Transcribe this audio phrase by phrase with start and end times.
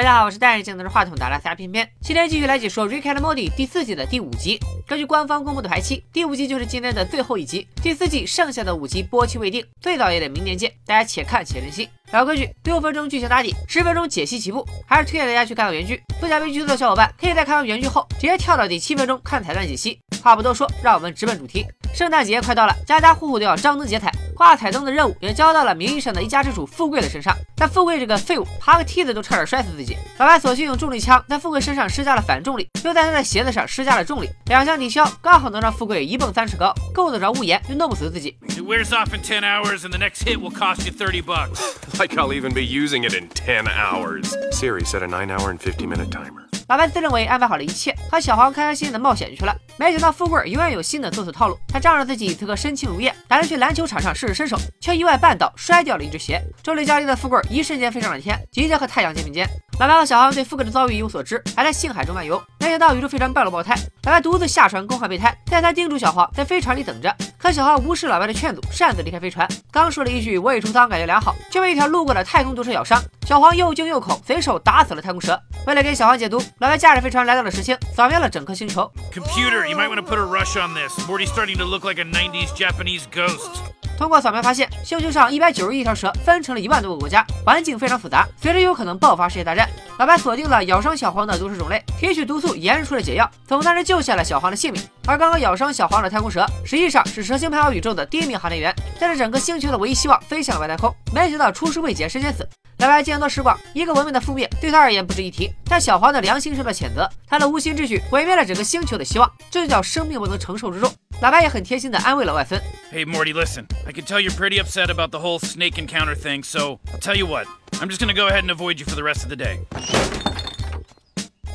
[0.00, 4.58] 大家好，我是戴眼镜拿着话筒的拉斯加偏偏，今天继续来解说《Rick and Morty》第四季的第五集。
[4.88, 11.86] 根据官方公布的排期，第五集就是今天的最后一集，第四季剩下的五集播期未定，最早也得明年见，大家且看且珍惜。
[12.12, 16.02] 老规矩，六分钟剧情打底，十分钟解析起步，还是推荐大家去看看原剧。
[16.18, 20.00] 不想被剧透的小伙伴，可以在看完原剧后，直接跳到第七分钟看彩蛋解析。
[20.22, 21.66] 话不多说，让我们直奔主题。
[21.92, 24.10] 圣诞节快到了，家家户户都要张灯结彩。
[24.40, 29.94] 挂彩灯的任务也交到了名义上的一家之主富贵的身上，但富贵这个废物爬个梯子都差点摔死自己。
[30.18, 38.34] 老白索性用重力枪在富贵身上施加了反重力，又在他的鞋子上施加了重力，两相抵消，刚好能让富贵一蹦三尺高，够得着屋檐，又弄不死自己。
[38.48, 41.60] It wears off in ten hours, and the next hit will cost you thirty bucks.
[41.98, 44.34] Like I'll even be using it in ten hours.
[44.52, 46.49] Siri set a nine-hour and fifty-minute timer.
[46.70, 49.52] 老白自认为安排好了一切，和小黄开开心心的冒险去了。
[49.76, 51.58] 没想到富贵永远有新的作死套路。
[51.66, 56.40] 他仗着自己此刻身轻如燕，打算去篮球场上试试身手，却意外绊倒，摔掉了一只鞋。
[56.62, 59.44] 重力降临的富贵一瞬间飞上了天，即将和太阳肩并肩。
[59.80, 62.40] 老白和小黄对富贵的遭遇一无所知，还在星海中漫游。
[62.60, 63.74] 没想到宇宙飞船半路爆胎，
[64.04, 67.12] 老白独自下船更换备胎，再三叮嘱小黄在飞船里等着。
[67.36, 69.48] 可小黄无视老白的劝阻，擅自离开飞船。
[69.72, 73.02] 刚说了一句“我已出舱，感觉良好”，就被一条路过的太空毒蛇咬伤。
[73.30, 75.40] 小黄又惊又恐，随手打死了太空蛇。
[75.64, 78.90] 为了给小黄解毒，老白驾驶飞船来到了石星，扫描了整颗星球。
[79.14, 80.98] Computer, you might want to put a rush on this.
[81.08, 83.60] Morty's starting to look like a 90s Japanese ghost.
[83.96, 89.70] 通过扫描发现，星球上一百九十亿条蛇分成了一万多个国家，环境非常复杂，随时有可能爆发世界大战。
[90.00, 94.82] 老白锁定了咬伤小黄的毒蛇种类，提取毒素研制出了解药，总算是救下了小黄的性命。
[95.06, 100.92] 而刚刚咬伤小黄的太空蛇，实际上是蛇星排行宇宙的第一名航天员，带着整个星球的唯一希望飞向了外太空。
[101.14, 102.44] 没想到出师未捷身先死。
[102.80, 110.90] 老白见多识广，一个文明的覆灭对他而言不值一提，但小黄的良心受到谴责，他的无心之举毁灭了整个星球的希望，这就叫生命不能承受之重。
[111.20, 112.58] 老白也很贴心的安慰了外孙。
[112.90, 113.66] Hey Morty, listen.
[113.86, 117.14] I can tell you're pretty upset about the whole snake encounter thing, so I'll tell
[117.14, 117.44] you what.
[117.82, 119.58] I'm just gonna go ahead and avoid you for the rest of the day.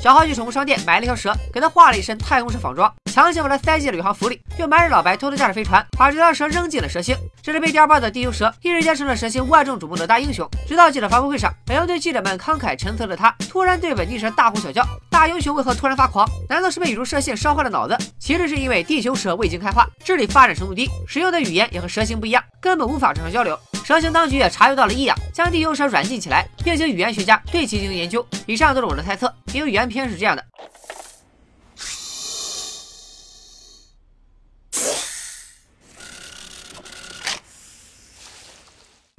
[0.06, 7.18] 小黄去宠物商店买了一条蛇，给他画了一身太空蛇仿妆，强行把它塞进了宇航服里，又瞒着老白偷偷驾驶飞船，把这条蛇扔进了蛇星。
[7.42, 10.48] 这只被调包的地球蛇一时间成了蛇星万众瞩目的大英雄。
[10.68, 16.30] 直到记者发布会上，本应对记者们慷慨陈词的他，突然对本地蛇大呼小叫：“大英雄为何突然发狂？
[16.48, 23.58] 难道是被宇宙射线烧坏了脑子？”其实是因为地球蛇未经开化，智力发展程度低，使用的语言也和蛇形不一样，根本无法正常交流。
[23.84, 28.26] 蛇形当局也察觉到了异样，将地球蛇软禁起来，并请语言学家对其进行研究。
[28.48, 30.46] 以上都是我的猜测，因为原片是这样的。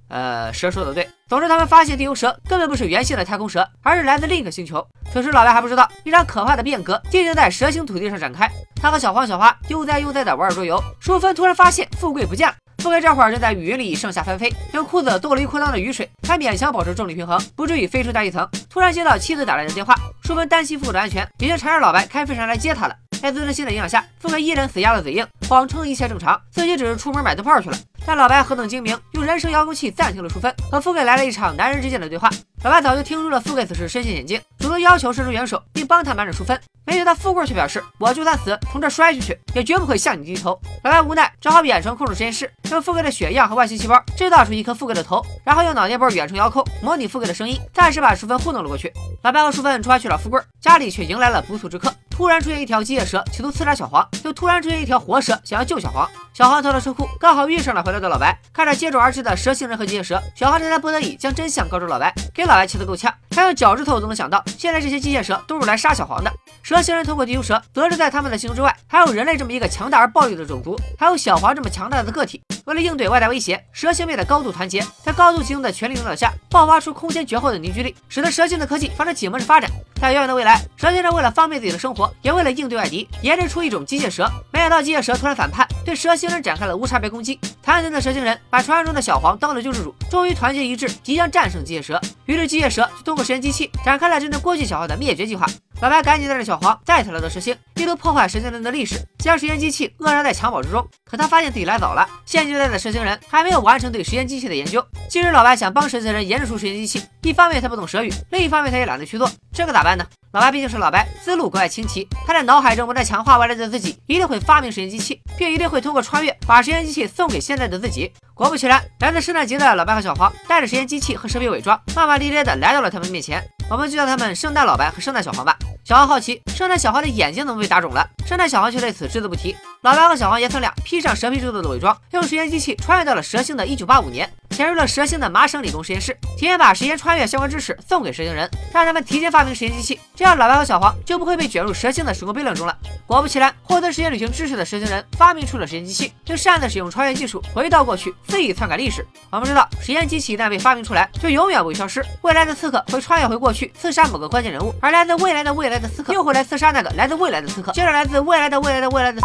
[0.08, 1.08] 呃，蛇说的对。
[1.28, 4.86] 总之，他们发现地球蛇根本不是原先的太空蛇，而是来自另一个星球。
[5.12, 8.48] 此时，老白还不知道一场可怕的变革即将在蛇形土地上展开。
[8.80, 12.54] 他和小黄、小花悠哉悠哉的玩着桌游，淑芬突然发现富贵不见了。
[12.86, 18.48] 富贵这会儿正在雨里上下翻飞，用裤子兜了一裤裆的雨水，还勉强保持重力平衡，不至于飞出大气层。
[18.70, 19.92] 突然接到妻子打来的电话，
[20.22, 22.94] 淑芬担心父母的安全，已经缠着老白开飞船来接他了。
[23.26, 27.76] 在自尊心的影响下，富贵依然死鸭子嘴硬，谎称一切正常，自己只是出门买灯泡去了。
[28.06, 32.30] 但老白何等精明，用人声遥控器暂停了淑芬，和富贵来了一场男人之间的对话。
[32.62, 36.56] 老白早就听出了富贵此时身陷险境，主动要求伸出援手，并帮他瞒着淑芬。
[36.86, 48.92] 没想到富贵却表示：“我就算死，从这摔下去，也绝不会向你低头。”老白无奈，只好远程控制实验室，用富贵的血样和外星细胞制造出一颗富贵的头，然后用脑电波远程遥控模拟富贵的声音，暂时把淑芬糊弄了过去。
[49.22, 51.92] 老白和淑芬出发去找富贵，家里却迎来了不速之客。
[52.16, 56.08] 突然出现一条机械蛇，企图刺杀小黄；又突然出现一条活蛇，想要救小黄。
[56.32, 58.34] 小黄逃到车库，刚好遇上了回来的老白。
[58.54, 63.12] 看着接踵而至的蛇星人和机械蛇，小黄这才不得已将真相告诉老白，给老白气得够呛。
[63.28, 66.32] 他用脚趾头都能想到，现在这些机械蛇都是来杀小黄的。
[66.62, 72.40] 蛇星人通过地球蛇，得知在他们的星球之外，还有人类这么一个强大而暴力的种族，还有小黄这么强大的个体。
[72.64, 79.70] 为了应对外在威胁，蛇星变得高度团结，在高度集中的权力领导下，爆发出空前绝后的凝聚力，使得蛇星的科技发生紧绷式发展。
[80.06, 84.30] 在遥远的未来，蛇星人为了方便自己的生活，也为了应对外敌，研制出一种机械蛇。
[84.52, 87.40] 没想到机械蛇突然反叛，对蛇星人展开了无差别攻击。
[87.60, 92.00] 贪婪的蛇星人把传说中的小黄当了救世主，终于团结一致，即将战胜机械蛇。
[92.26, 95.44] 于是机械蛇就通过实验机器展开了针对过去小黄的灭绝计划。
[95.80, 100.86] 老白赶紧带着小黄再次来到蛇星，意图破坏蛇星人的历史，将实验机器扼杀在襁褓之中。
[101.04, 104.82] 可他发现自己来早了，现阶段的蛇星人还没有完成对实验机器的研究。
[105.10, 110.04] 其实老白想帮蛇星人研制出实验机器，一方面他不懂蛇语，另一方面他也懒得去做，这可咋办呢？
[110.32, 112.06] 老白毕竟是老白，思路格外清奇。
[112.26, 118.12] 他在脑海中不断强化未来的自己一定会发明时间机器，并一定会通过穿越把时间机器送给现在的自己。
[118.34, 123.42] 果不其然，来自圣诞节的老白和小黄带着时间机器和蛇皮伪装，骂骂咧咧的来到了他们面前。
[123.70, 125.56] 我们就叫他们圣诞老白和圣诞小黄吧。
[125.86, 128.06] 小黄好奇，圣诞小黄的眼睛怎么被打肿了？
[128.26, 129.56] 圣诞小黄却对此只字不提。
[129.82, 142.76] 老白和小黄爷孙俩披上蛇皮制作的伪装，用时间机器穿越到了蛇星的1985年，潜入了蛇星的麻省理工实验室，提前把时间穿越相关知识送给蛇星人，让他们提前发明时间机器，这样老白和小黄就不会被卷入蛇星的时空悖论中了。
[143.06, 149.06] 果不其然，获得时间旅行知识的蛇星人发明出了时间机器，并擅自使用穿越技术回到过去，肆意篡改历史。
[149.30, 152.04] 我们知道，时间机器一旦被发明出来，就永远不会消失。
[152.22, 159.20] 未来的刺客会穿越回过去刺杀某个关键人物，而来自未来的未来的刺客又会来刺杀那个来自未来的刺客，接着来自未来的未来的未来的。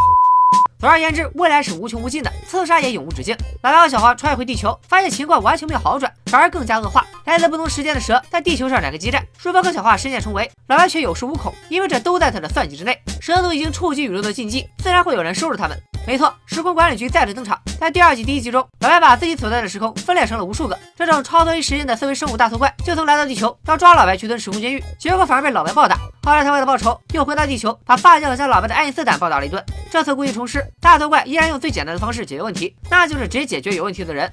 [0.81, 3.37] 总而言之，未来是无穷无尽的，刺杀也永无止境。
[3.61, 7.05] 老白和小花穿越回地球，发现情况完全没有好转，反而更加恶化。
[7.25, 12.99] 来自不同时间的蛇在地球上展开激战，书包和小花身陷重围，老白却有恃无恐，因为这都在他的算计之内。
[13.21, 15.77] 蛇族已经触及宇宙的禁忌，自然会有人收拾他们。
[16.07, 17.59] 没错，时空管理局再次登场。
[17.79, 25.95] 在第二季第一集中，老白把自己所在的时空分裂成了无数个，这种超脱于时间的思维生物大头怪，就曾来到地球要抓老白去蹲时空监狱，结果反而被老白暴打。
[26.23, 29.63] 后来他为了报仇，又回到地球，把发酵和老白的爱因斯坦暴打了一顿。
[29.91, 34.31] 这次故意重施，大头怪依然用最简单的方式解决问题，那就是直接解决有问题的人。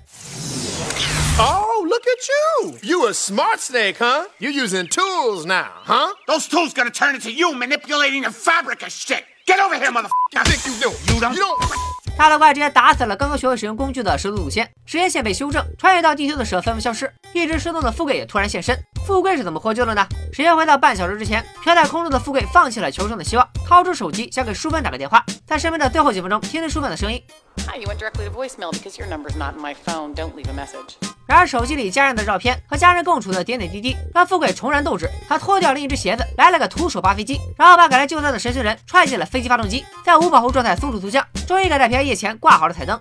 [1.38, 2.78] Oh, look at you.
[2.82, 4.26] You a smart snake, huh?
[4.40, 6.14] You're using tools now, huh?
[6.26, 9.22] Those tools gonna turn into you manipulating the fabric of shit.
[9.48, 10.44] Get over here, motherfucker.
[10.44, 10.90] think you do?
[11.10, 12.18] You don't- You don't.
[12.18, 18.78] 大头怪直接打死了刚刚学会使用工具的蛇族祖先，时间线被修正，穿越到地球的蛇纷纷消失，一直失踪的富贵也突然现身。
[19.06, 20.06] 富贵是怎么获救的呢？
[20.34, 27.22] 时间回到半小时之前，飘在空中的富贵放弃了求生的希望，掏出手机想给淑芬打个电话，在身边的最后几分钟听听淑芬的声音。
[27.66, 30.14] Hi, you went directly to voicemail because your number's not in my phone.
[30.14, 30.94] Don't leave a message.
[31.26, 35.10] 然而手机里家人的照片和家人共处的点点滴滴，让富贵重燃斗志。
[35.28, 42.98] 他脱掉另一只鞋子，来了个徒手扒飞机，然后把赶来救他的神星人踹进了飞机发动机，在无保护状态松鼠图像，终于赶在平安夜前挂好了彩灯。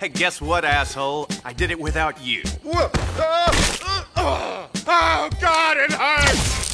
[0.00, 1.28] Hey, guess what, asshole?
[1.42, 2.42] I did it without you.
[2.64, 2.88] Uh,
[3.18, 3.52] uh,
[4.14, 4.66] uh.
[4.86, 6.68] Oh, God, it hurts.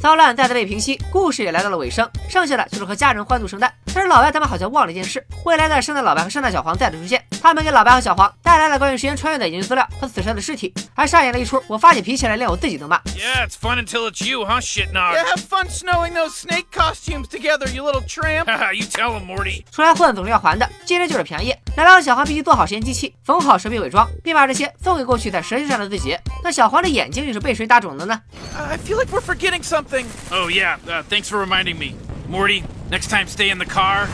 [0.00, 3.72] 骚乱再次被平息，故事也来到了尾声，剩下的就是和家人欢度圣诞。
[3.94, 12.96] 但是老白他们好像忘了一件事：未来的圣诞老白和圣诞小黄再度出现，他们给老白和小黄带来了关于时间穿越的研究资料和死神的尸体，还上演了一出我发起脾气来连我自己都骂。
[13.16, 15.14] Yeah, it's fun until it's you, huh, shitnog?
[15.14, 18.46] Yeah, have fun snowing those snake costumes together, you little tramp.
[18.46, 19.64] Haha, you tell him, Morty.
[19.70, 26.16] 出来混总是要还的，今天就是平安夜，老白和小黄必须做好实验机器，缝好蛇皮伪装，并把这些送给过去在蛇星上的自己。
[26.42, 28.20] 那小黄的眼睛又是被谁打肿的呢
[28.56, 30.06] ？I feel like we're forgetting something.
[30.30, 31.94] Oh, yeah, uh, thanks for reminding me.
[32.28, 32.62] Morty,
[32.92, 34.06] next time stay in the car.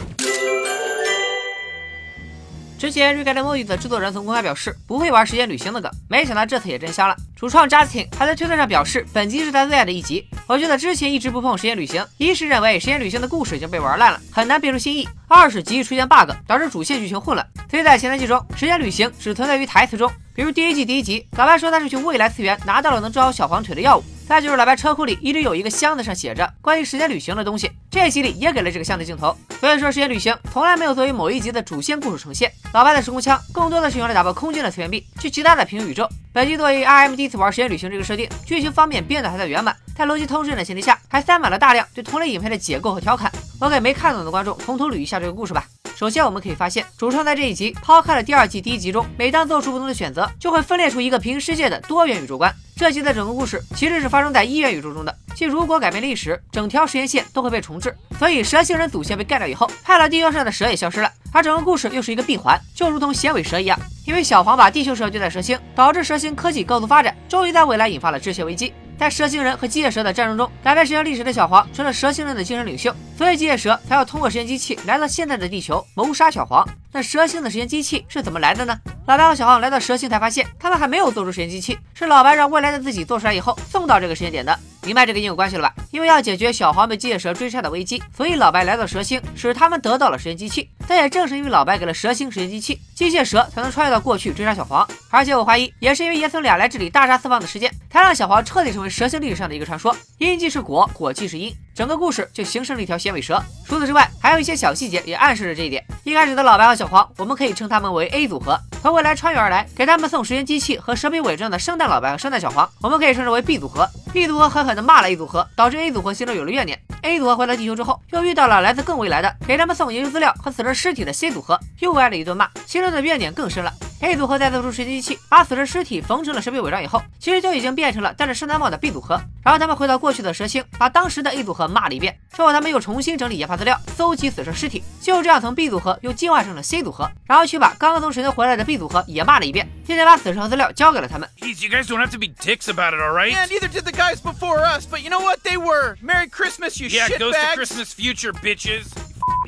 [2.79, 7.17] 之前《瑞克的莫蒂》的制作人曾公开表示不会玩时间旅行的梗，没想到这次也真香了。
[7.35, 10.25] 主创 Justin 还在推特上表示，本集是他最爱的一集。
[10.47, 17.45] 我觉得之前一直不碰时间旅行，一是认为时间旅行的故事已经被玩烂了，很难变出新意；二是极易出现 bug，导致主线剧情混乱。
[17.69, 24.05] 所以在前三季中，时间旅行只存在于台词中，比如第一季第一集，老白说他是去未来次元拿到了能治好小黄腿的药物。
[24.29, 29.35] 再就是老白车库里一直有一个箱子上写着关于时间旅行的东西，这集里也给了这个箱子镜头。
[29.59, 32.53] 所以说，时间旅行从来没有作为某一集的主线故事呈现。
[32.75, 36.07] 老白的时空枪更多的是用来打破空间的次元壁，去其他的平行宇宙。
[36.31, 43.33] 本集作为 RM 第一次玩时间旅行这个设定，剧情方面编得还算圆满，在逻辑通顺的前提下，还塞满了大量对同类影片的解构和调侃。
[43.59, 45.65] 我给没看懂的观众从头捋一下这个故事吧。
[45.99, 52.55] 首先，我们可以发现，主创在这一集抛开了第二季第一集中，每当做出不同的选择，就会分裂出一个平行世界的多元宇宙观。
[52.77, 57.93] 这集的整个故事其实是发生在一元宇宙中的，即如果改变历史，整条时间线都会被重置。
[58.17, 63.77] 所以蛇星人祖先被干掉以后，派到地球上的蛇也消失了，而整个故事又是一个闭环，就如同衔尾蛇一样。
[64.07, 68.73] 因为小黄把地球蛇丢在蛇星，导致蛇星科技高速发展，终于在未来引发了致谢危机。
[68.99, 76.69] 在蛇星人和机械蛇的战争中，改变时间历史的小黄成了蛇星人的精神领袖，所以机械蛇才要通过时间机器来到现在的地球谋杀小黄。
[76.91, 78.77] 那蛇星的时间机器是怎么来的呢？
[79.07, 84.59] 老白和小黄来到蛇星才发现，他们还没有做出时间机器，是老白让未来的自己做出来以后送到这个时间点的。
[84.83, 85.75] 明白这个因果关系了吧？
[85.91, 90.69] 因为要解决小黄被机械蛇追杀的危机，所以老白来到蛇星，使他们得到了时间机器。
[90.87, 94.87] 但也正是因为老白给了蛇星时间机器，机械蛇才能穿越到过去追杀小黄。
[95.11, 99.95] 而且我怀疑，也是因为爷孙俩来这里大杀四方的事件，才让小黄彻底成为蛇星历史上的一个传说。
[100.19, 103.43] 因即是果，果即是因，整个故事就形成了一条衔尾蛇。
[103.67, 105.85] 除此之外，还有一些小细节也暗示着这一点。
[106.05, 113.87] 一开始的老白和小黄，我们可以称他们为 A 组合，从未来穿越而来，给他们送时间机器和蛇皮伪装的圣诞老白和圣诞小黄，我们可以称之为 B 组合。
[114.11, 116.79] B 组合狠狠地骂了 A 组合，导致 A 组合心中有了怨念。
[117.03, 123.73] A 组合回到地球之后，又遇到了来自更未来的给他们送研究资料和死者尸体的新组合，又挨了一顿骂，心中的怨念更深了。
[124.01, 129.21] A 组合在做出时间机器，把死者尸体缝成了蛇皮伪装以后，其实就已经变成了戴着圣诞帽的 B 组合。
[129.43, 141.29] 然后他们回到过去的蛇星，把当时的 A 组合骂了一遍，之后他们又重新整理研发资料，搜集死者尸体，就这样从 B 组合又进化成了 C 组合，然后去把刚刚从神仙回来的 B 组合也骂了一遍，并且把死者和资料交给了他们。
[141.41, 143.33] Jeez, you guys don't have to be dicks about it, all right?
[143.33, 145.43] Yeah, neither did the guys before us, but you know what?
[145.43, 145.97] They were.
[146.01, 147.55] Merry Christmas, you Yeah, Ghost of shitbags.
[147.57, 148.87] Christmas Future, bitches.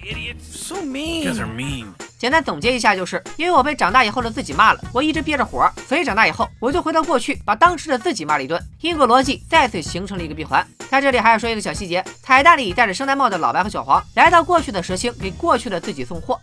[0.02, 0.44] Idiots.
[0.52, 1.24] So mean.
[1.24, 1.86] guys are mean.
[2.18, 8.62] 简单总结一下，就是因为我被长大以后的自己骂了，我一直憋着火，所以长大以后我就回到过去，把当时的自己骂了一顿。
[8.80, 10.66] 因果逻辑再次形成了一个闭环。
[10.90, 16.38] 在这里还要说一个小细节：彩蛋里戴着圣诞帽的老白和小黄来到过去的蛇星，给过去的自己送货。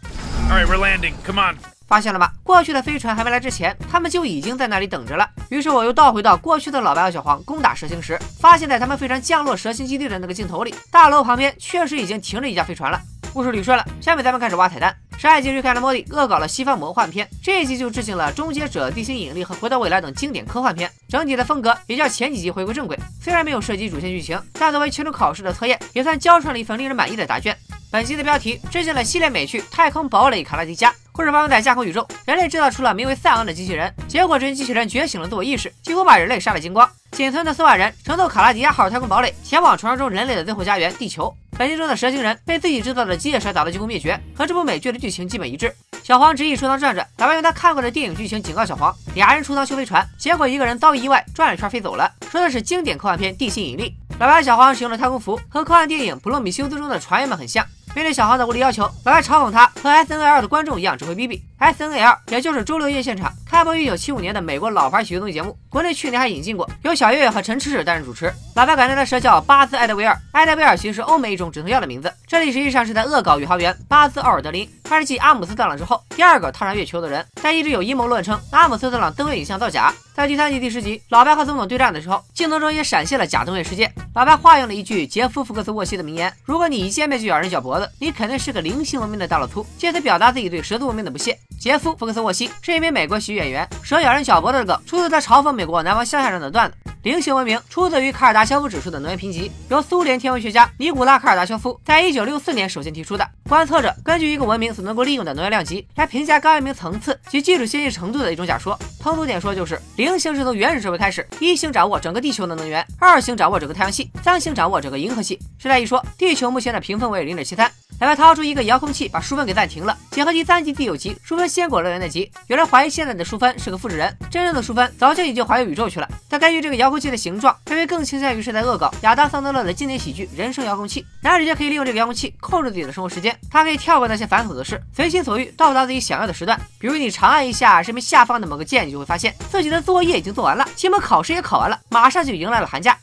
[0.49, 1.13] All right, we're landing.
[1.25, 1.57] Come on.
[1.87, 2.31] 发现了吗？
[2.43, 5.29] 过去的飞船还没来之前，他们就已经在那里等着了。
[5.49, 12.99] 于是我又倒回到过去的老白和小黄攻打蛇星时，发现在他们飞船降落蛇星基地的那个镜头里，大楼旁边确实已经停着一架飞船了。
[13.37, 14.97] 故事捋顺了，下面咱们开始挖彩蛋。
[15.15, 22.97] 上一集瑞克和莫蒂恶搞了西方魔幻片，这一集就致敬了《终结者》《地心引力》和《回到未来》等经典科幻片，整体的风格也较前几集回归正轨。
[23.21, 27.55] 虽然没有涉及主线剧情，但作为期中考试的测验，也算交出了一份令人满意的答卷。
[27.91, 30.89] 本集的标题致敬了系列美剧《太空堡垒卡拉迪加》。
[31.11, 36.89] 故事发生在架空宇宙，人类制造出了名为赛昂的机器人，结果这群机器人觉醒了自我意识，几乎把人类杀了精光。
[37.11, 41.31] 仅存的四万人乘坐卡拉迪亚号太空堡垒，前往传说中人类的最后家园地球。
[41.57, 45.73] 本集中的蛇形人被自己制造的机械蛇打得几乎灭绝，和这部美剧的剧情基本一致。
[46.03, 52.07] 小黄执意出舱转转，老白用他看过的电影剧情警告小黄，俩人出舱修飞船，结果一个人遭遇意外，转了一圈飞走了。
[52.29, 53.89] 说的是经典科幻片《地心引力》。
[54.19, 57.65] 老白和小黄使用的太空服和科幻电影《普罗米修斯》中的船员们很像。
[57.95, 61.41] 面对小黄的无理要求，老白嘲讽他和 S N L 的观众一样只会逼逼。
[61.59, 68.31] S N L 也就是周六夜现场，开播于一九七五年的美国老牌喜剧综艺节目，国内去年还引进过，由小岳岳和陈池池担任主持。
[68.55, 74.69] 老白管他的蛇叫巴兹·艾德维尔，艾德维尔其实是欧美一种止痛药的名字，这里实际上是在恶搞宇航员巴兹·奥尔德林。
[74.83, 79.93] 他是继阿姆斯特朗之后第二个踏上月球的人，但一直有阴谋论称阿姆斯特朗登月影像造假。
[80.13, 83.91] 在第三季第十集，老白和总统对战的时候，镜头中也闪现了假登月事件。
[84.13, 91.37] 老白化用了一句杰夫·福克斯·沃西的名言：“如果你一见面就咬人脚脖子，你肯定是个灵性文明的大老粗。”借此表达自己对蛇族文明的不屑。
[91.59, 96.77] 杰夫·福克斯·沃西是一名美国喜剧演员，蛇咬人脚脖子的梗出自他嘲讽美国南方乡下人的段子。
[97.03, 103.27] 菱形文明出自于卡尔达肖夫指数的能源评级，由苏联天文学家尼古拉·卡尔达肖夫在一九六四年首先提出的。
[103.49, 108.77] 观测者根据一个文明所能够利用的能源量级来评价该文明层次及技术先进程度的一种假说。
[109.01, 115.39] 通俗点说就是，零星是从原始社会开始，一星掌握整个地球的能源，二星掌握整个太阳系，三星掌握整个银河系。
[115.57, 117.71] 时代一说，地球目前的评分为零点七三。
[117.99, 119.97] 老白掏出一个遥控器，把书分给暂停了。
[120.11, 126.09] 结合第三集第九集《书分鲜果乐园》那集，有人怀疑现在的淑芬是个复制人，真正的淑芬早就已经环游宇宙去了。
[126.27, 131.01] 但根据这个遥控器的形状，菲菲更倾向于是在恶搞亚当·桑德勒的经典喜剧《人生遥控器》。
[131.21, 136.59] 男主角可以利用这个遥控器控制自己的生活时间，他可以跳过那些繁琐的事，随心所欲到达自己想要的时段。
[136.79, 142.97] 比如你长按一下视频下方的某个键，你就会发现自己的作业已经做完了，期末考试也考完了，马上就迎来了寒假。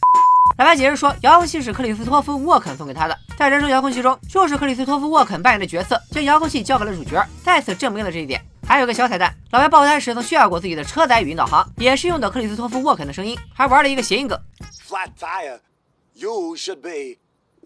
[0.56, 8.40] 老白解释说，遥控器是克里斯托夫·沃肯送给他的，在人生遥控器中，就是克里斯托夫·沃肯扮演的角色将遥控器交给了主角，再次证明了这一点。
[8.64, 14.40] 还有个小彩蛋，老白爆胎时曾炫耀过自己的车载语音导航，也是用的克里斯托夫·沃肯的声音，还玩了一个谐音梗。
[14.88, 15.58] Flat tire.
[16.12, 17.18] You should be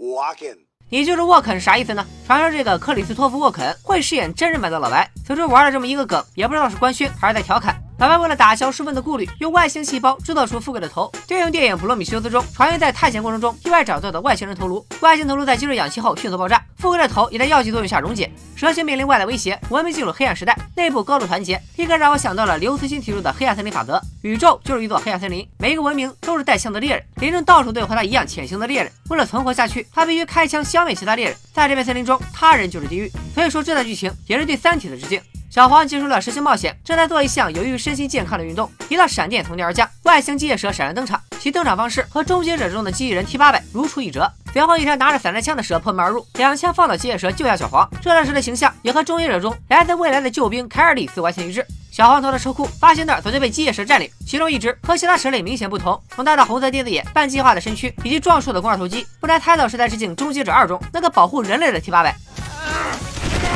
[0.03, 0.57] walking.
[0.89, 2.07] 你就是沃肯啥意思呢？
[2.27, 7.79] 传说这个克里斯托夫·沃肯会饰演真人版的老白，此处玩了这么一个梗，也不知道是官宣还是在调侃。
[7.99, 14.87] 老白为了打消书分的顾虑，用外星细胞制造出富贵的头，对应电影《普罗米修斯》中船员在探险过程中意外找到的外星人头颅。
[15.01, 18.31] 外星头颅在吸入氧气后迅速爆炸，富贵的头也在药剂作用下溶解。
[18.55, 28.93] 蛇形面临外来威胁，文明进入黑暗时代，内部高度团结，立刻让我想到了刘慈欣提出的黑暗森林法则：宇宙就是一座黑暗森林，每一个文明都是带枪的猎人，林中到处都有和他一样潜行的猎人。
[29.11, 31.37] 为了存活下去，他必须开枪消灭其他猎人。
[31.53, 33.11] 在这片森林中，他人就是地狱。
[33.35, 35.21] 所以说，这段剧情也是对《三体》的致敬。
[35.51, 38.71] 小黄结束了实习冒险，正在做一项有益于身心健康的运动。
[38.91, 44.31] 一道闪电从天而降，外星机械蛇闪亮登场，其登场方式和终结者中的机器人 T 八百如出一辙。
[44.53, 47.89] 随后，一条拿着散弹枪的蛇破门而入，两枪放倒机械蛇，救下小黄。
[48.03, 51.65] 这段时的形象也和终结者中来自未来的救兵凯尔里斯完全一致。
[51.91, 62.15] 小黄逃到车库，发现那儿早就被机械蛇占领，其中一只和其他蛇类明显不同，从它的红色电子眼、半计划的身躯以及壮硕的肱二头肌，不难猜到是在致敬《终结者二》中那个保护人类的 T 八百。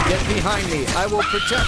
[0.09, 0.85] Get behind me.
[0.97, 1.65] I will protect.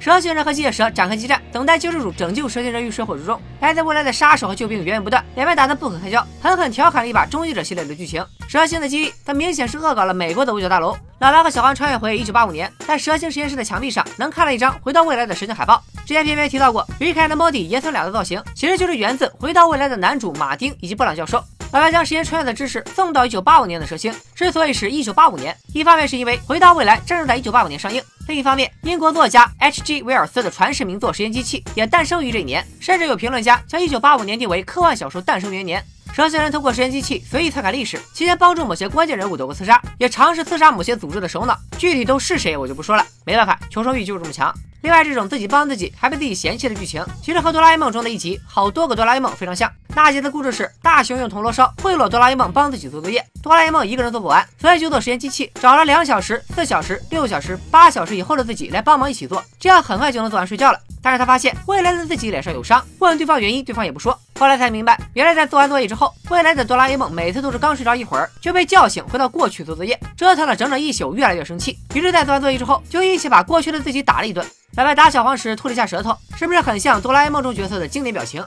[0.00, 3.40] 蛇形人和机械蛇展开激战，等待救世主拯救蛇形人于水火之中。
[3.60, 8.24] 来自未来的杀手和救兵源源不断，两边打得不可开交，狠狠调侃了一把终结者系列的剧情。
[8.46, 10.96] 蛇形的记忆，它明显是恶搞了美国的五角大楼。
[11.20, 15.82] 老白和小黄穿越回1985年，在蛇形实验室的墙壁上能看到一张回到未来的蛇形海报。
[16.04, 21.42] 之前片片提到过，瑞凯和莫蒂爷孙俩的造型，其实就是源自回到未来的男主马丁以及布朗教授。
[21.74, 28.00] 老白将时间穿越的知识送到1985年的蛇星，之所以是一九八五年，一方面是因为回到未来正在1985年上映。
[28.28, 30.00] 另一方面，英国作家 H.G.
[30.02, 35.84] 威尔斯的传世名作《实验机器》也诞生于这一年，甚至有评论家将1985年定为科幻小说诞生元年。
[36.12, 41.58] 蛇星人通过时间机器随意篡改历史，期间帮助某些关键人物躲过刺杀，也尝试刺杀某些组织的首脑。
[41.76, 43.04] 具体都是谁，我就不说了。
[43.24, 44.54] 没办法，求生欲就是这么强。
[44.82, 49.68] 另外，这种自己帮自己还被自己嫌弃的剧情，其实和哆啦 A 梦中的一集《好多个哆啦 A 梦》非常像。
[49.96, 60.78] 那集的故事是大雄用铜锣烧贿赂哆啦 A 梦帮自己做作业，哆啦 A 梦一个人做不完，所以就做实验机器，找了两小时、四小时、六小时、八小时以后的自己来帮忙一起做，这样很快就能做完睡觉了。
[61.00, 64.18] 但是他发现未来的自己脸上有伤，问对方原因，对方也不说。
[64.36, 71.78] 后来才明白，原来在做完作业之后，未来的哆啦 A 梦每次都是刚睡着一会儿就被叫醒，回到过去做作业，折腾了整整一宿，越来越生气。
[71.94, 74.44] 于是，在做完作业之后，就一起把过去的自己打了一顿。
[74.74, 78.44] 白白打小黄时吐了一下舌头，是不是很像哆啦 A 梦中角色的经典表情？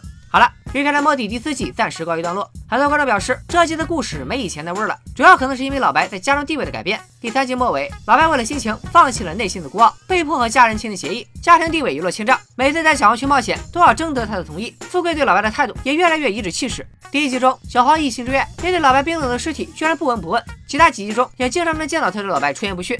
[0.67, 2.49] 好了，离开了莫蒂第四季暂时告一段落。
[2.69, 6.99] 很多观众表示，这季的故事没以前那味儿了，主要可能是因为老白在家中地位的改变。
[7.19, 12.39] 第三季末尾，老白为了心情，放弃了内心的孤傲，被迫和家人签订协议，家庭地位一落千丈。
[12.55, 14.75] 每次带小黄去冒险，都要征得他的同意。
[14.81, 16.85] 富贵对老白的态度也越来越颐指气使。
[17.09, 20.43] 第一集中，小黄一心之愿，面对老白冰冷的尸体，居然不闻不问。
[20.67, 22.99] 其他几集中，也经常能见到他对老白出言不逊。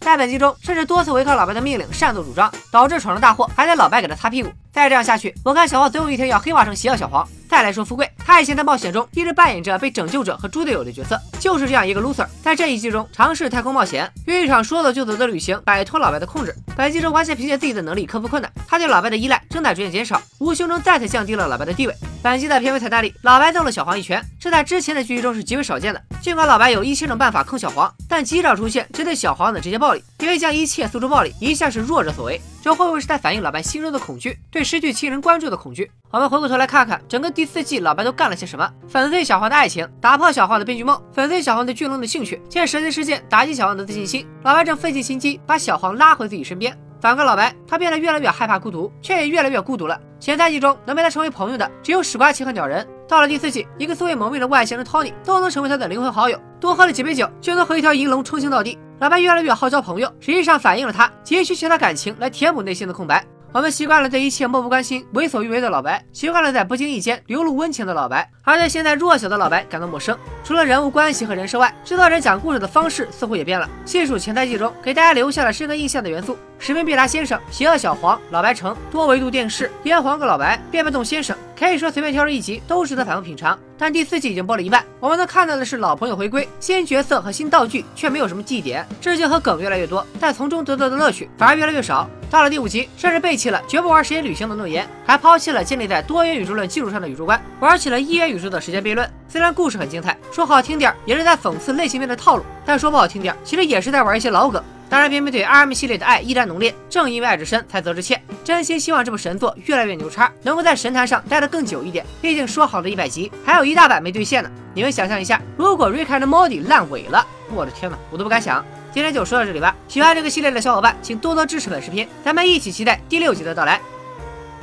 [0.00, 4.50] 在本集中，甚至多次违抗老白的命令，擅作主张，导致闯了大祸，还得老白给他擦屁股。
[4.72, 7.28] 再这样下去，我看小黄总有一天要黑化成邪恶小黄。
[7.50, 12.24] 再来说富贵，他以前在冒险中一直扮演着被拯救者和猪队友的角色，就是这样一个 loser。
[12.40, 16.54] 在这一季中尝试太空冒险，用一场说走就走的旅行摆脱老白的控制。
[16.76, 21.94] 本季中完全凭借自己的能力克服困难，他对老白的依赖正在逐渐减少，无形中再次降低了老白的地位。
[22.22, 26.00] 本季的片尾彩蛋里，老白揍了小黄一拳，这在之前的剧集中是极为少见的。
[26.22, 32.40] 尽管老白有一千种办法坑小黄，但极少出现针对小黄的直接暴力，因为将一切诉诸暴力一向是弱者所为。
[32.62, 35.90] 这会不会是在反映老白心中的恐惧，对失去亲人关注的恐惧？
[36.10, 38.70] 我们回过头来看看整个第四季，老白都干了些什么？
[38.86, 44.26] 粉碎小黄的爱情，打破小黄的编剧梦，粉碎小黄对巨龙的兴趣，借神奇事件打击小黄的自信心。
[44.42, 46.76] 老白正费尽心机把小黄拉回自己身边。
[47.00, 49.98] 反观老白，他变得越来越害怕孤独，却也越来越孤独了。
[50.20, 52.86] 前三季中能陪他成为朋友的，只有史瓜奇和鸟人。
[53.10, 58.78] 到了第四季，一个素未谋面的外星人 Tony 都能成为他的灵魂好友，多喝了几杯酒就能和一条银龙称兄道弟。
[59.00, 63.26] 老白越来越好交朋友，实际上反映了他急需其他感情来填补内心的空白。
[63.52, 70.16] 我们习惯了对一切漠不关心、为所欲为的老白，习惯了在不经意间流露温情的老白，而对现在弱小的老白感到陌生。
[70.44, 73.68] 除了人物关系和人设外，制作人讲故事的方式似乎也变了。
[73.84, 81.36] 细数前三季中给大家留下了深刻印象的元素：史密必达先生、邪恶小黄、老白城、多维度电视、连环个老白、变不动先生。
[81.60, 83.58] 可以说随便挑出一集都值得反复品尝。
[83.76, 92.08] 但第四季已经播了一半，我们能看到的是老朋友回归，新角色和新道具却没有什么记忆点，致敬和梗越来越多，但从中得到的乐趣反而越来越少。
[92.30, 99.06] 到了第五集，甚至背弃了绝不玩时间旅行的诺言，还抛弃了建立在多元宇宙论基础上的宇宙观，玩起了一元宇宙的时间悖论。
[99.28, 104.64] 虽然故事很精彩，说好听点也是在讽刺类型片的套路，但说不好听点，其实也是在玩一些老梗。
[104.90, 108.20] 当然，偏偏对 RM 系列的爱依然浓烈，正因为爱之深，才责之切。
[108.42, 112.04] 真心希望这部神作越来越牛叉，能够在神坛上待得更久一点。
[112.20, 114.50] 毕竟说好的一百集，还有一大半没兑现呢。
[114.74, 117.24] 你们想象一下，如果 Rick and Morty 烂尾了，
[117.54, 118.64] 我的天哪，我都不敢想。
[118.92, 119.76] 今天就说到这里吧。
[119.86, 123.80] 喜欢这个系列的小伙伴，请多多支持本视频，咱们一起期待第六集的到来。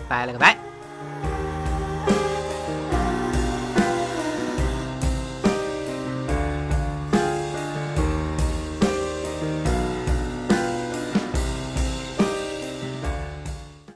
[0.10, 0.67] 拜了个拜。